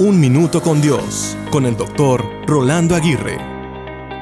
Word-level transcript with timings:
Un 0.00 0.20
Minuto 0.20 0.62
con 0.62 0.80
Dios, 0.80 1.36
con 1.50 1.66
el 1.66 1.76
doctor 1.76 2.24
Rolando 2.46 2.94
Aguirre. 2.94 3.36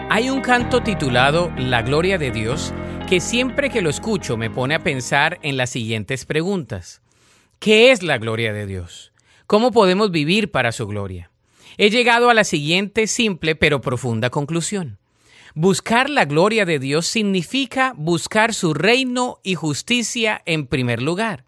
Hay 0.09 0.31
un 0.31 0.41
canto 0.41 0.83
titulado 0.83 1.53
La 1.59 1.83
Gloria 1.83 2.17
de 2.17 2.31
Dios 2.31 2.73
que 3.07 3.21
siempre 3.21 3.69
que 3.69 3.83
lo 3.83 3.91
escucho 3.91 4.39
me 4.39 4.49
pone 4.49 4.75
a 4.75 4.83
pensar 4.83 5.39
en 5.43 5.59
las 5.59 5.69
siguientes 5.69 6.25
preguntas. 6.25 7.03
¿Qué 7.59 7.91
es 7.91 8.03
la 8.03 8.17
gloria 8.17 8.55
de 8.55 8.65
Dios? 8.65 9.13
¿Cómo 9.47 9.71
podemos 9.71 10.11
vivir 10.11 10.51
para 10.51 10.73
su 10.73 10.87
gloria? 10.87 11.31
He 11.77 11.91
llegado 11.91 12.31
a 12.31 12.35
la 12.35 12.45
siguiente 12.45 13.07
simple 13.07 13.55
pero 13.55 13.83
profunda 13.83 14.31
conclusión. 14.31 14.97
Buscar 15.55 16.09
la 16.09 16.25
gloria 16.25 16.65
de 16.65 16.79
Dios 16.79 17.07
significa 17.07 17.93
buscar 17.99 18.55
su 18.55 18.73
reino 18.73 19.41
y 19.43 19.57
justicia 19.57 20.41
en 20.47 20.69
primer 20.69 21.03
lugar 21.03 21.45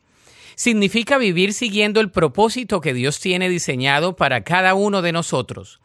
significa 0.59 1.18
vivir 1.18 1.54
siguiendo 1.54 2.00
el 2.00 2.11
propósito 2.11 2.80
que 2.80 2.93
Dios 2.93 3.20
tiene 3.20 3.48
diseñado 3.48 4.16
para 4.16 4.43
cada 4.43 4.74
uno 4.74 5.02
de 5.02 5.12
nosotros. 5.12 5.78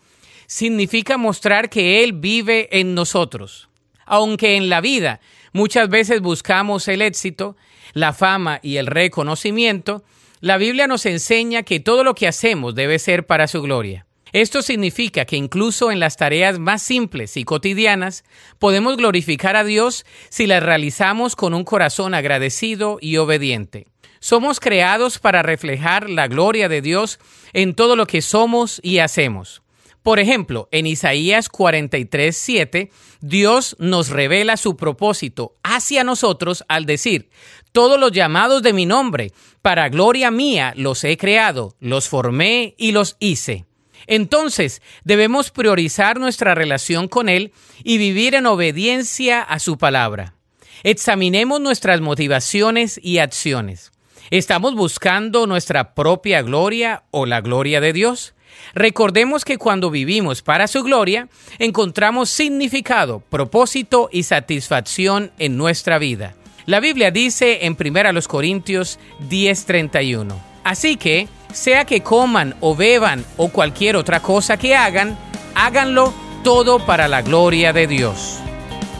Significa 0.47 1.15
mostrar 1.15 1.69
que 1.69 2.03
Él 2.03 2.13
vive 2.13 2.69
en 2.71 2.95
nosotros. 2.95 3.69
Aunque 4.03 4.57
en 4.57 4.69
la 4.69 4.81
vida 4.81 5.19
muchas 5.51 5.89
veces 5.89 6.21
buscamos 6.21 6.87
el 6.87 7.03
éxito, 7.03 7.55
la 7.93 8.13
fama 8.13 8.59
y 8.63 8.77
el 8.77 8.87
reconocimiento, 8.87 10.03
la 10.39 10.57
Biblia 10.57 10.87
nos 10.87 11.05
enseña 11.05 11.61
que 11.61 11.79
todo 11.79 12.03
lo 12.03 12.15
que 12.15 12.27
hacemos 12.27 12.73
debe 12.73 12.97
ser 12.97 13.27
para 13.27 13.47
su 13.47 13.61
gloria. 13.61 14.07
Esto 14.31 14.63
significa 14.63 15.25
que 15.25 15.37
incluso 15.37 15.91
en 15.91 15.99
las 15.99 16.17
tareas 16.17 16.57
más 16.57 16.81
simples 16.81 17.37
y 17.37 17.43
cotidianas 17.43 18.23
podemos 18.57 18.97
glorificar 18.97 19.55
a 19.55 19.63
Dios 19.63 20.03
si 20.29 20.47
las 20.47 20.63
realizamos 20.63 21.35
con 21.35 21.53
un 21.53 21.63
corazón 21.63 22.15
agradecido 22.15 22.97
y 22.99 23.17
obediente. 23.17 23.92
Somos 24.23 24.61
creados 24.61 25.19
para 25.19 25.43
reflejar 25.43 26.09
la 26.09 26.29
gloria 26.29 26.69
de 26.69 26.81
Dios 26.81 27.19
en 27.51 27.75
todo 27.75 27.97
lo 27.97 28.07
que 28.07 28.21
somos 28.21 28.79
y 28.81 28.99
hacemos. 28.99 29.63
Por 30.01 30.17
ejemplo, 30.17 30.69
en 30.71 30.87
Isaías 30.87 31.49
43, 31.49 32.33
7, 32.33 32.89
Dios 33.19 33.75
nos 33.79 34.07
revela 34.07 34.55
su 34.55 34.77
propósito 34.77 35.57
hacia 35.61 36.05
nosotros 36.05 36.63
al 36.69 36.85
decir, 36.85 37.31
todos 37.73 37.99
los 37.99 38.13
llamados 38.13 38.63
de 38.63 38.71
mi 38.71 38.85
nombre, 38.85 39.33
para 39.61 39.89
gloria 39.89 40.31
mía 40.31 40.71
los 40.77 41.03
he 41.03 41.17
creado, 41.17 41.75
los 41.81 42.07
formé 42.07 42.75
y 42.77 42.93
los 42.93 43.17
hice. 43.19 43.65
Entonces, 44.07 44.81
debemos 45.03 45.51
priorizar 45.51 46.17
nuestra 46.21 46.55
relación 46.55 47.09
con 47.09 47.27
Él 47.27 47.51
y 47.83 47.97
vivir 47.97 48.35
en 48.35 48.45
obediencia 48.45 49.41
a 49.41 49.59
su 49.59 49.77
palabra. 49.77 50.35
Examinemos 50.83 51.59
nuestras 51.59 51.99
motivaciones 51.99 52.97
y 53.03 53.17
acciones. 53.17 53.92
¿Estamos 54.29 54.75
buscando 54.75 55.47
nuestra 55.47 55.93
propia 55.93 56.41
gloria 56.41 57.03
o 57.11 57.25
la 57.25 57.41
gloria 57.41 57.81
de 57.81 57.93
Dios? 57.93 58.33
Recordemos 58.73 59.45
que 59.45 59.57
cuando 59.57 59.91
vivimos 59.91 60.41
para 60.41 60.67
su 60.67 60.83
gloria, 60.83 61.27
encontramos 61.59 62.29
significado, 62.29 63.19
propósito 63.19 64.09
y 64.11 64.23
satisfacción 64.23 65.31
en 65.39 65.57
nuestra 65.57 65.97
vida. 65.97 66.35
La 66.65 66.79
Biblia 66.79 67.11
dice 67.11 67.65
en 67.65 67.75
1 67.75 68.27
Corintios 68.27 68.97
10:31, 69.29 70.33
así 70.63 70.95
que, 70.95 71.27
sea 71.51 71.83
que 71.85 72.01
coman 72.01 72.55
o 72.61 72.75
beban 72.75 73.25
o 73.37 73.49
cualquier 73.49 73.97
otra 73.97 74.21
cosa 74.21 74.57
que 74.57 74.75
hagan, 74.75 75.17
háganlo 75.55 76.13
todo 76.43 76.79
para 76.85 77.07
la 77.07 77.21
gloria 77.21 77.73
de 77.73 77.87
Dios. 77.87 78.39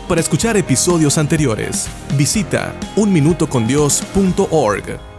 Para 0.08 0.20
escuchar 0.20 0.58
episodios 0.58 1.18
anteriores, 1.18 1.88
visita 2.18 2.76
unminutocondios.org. 2.98 5.13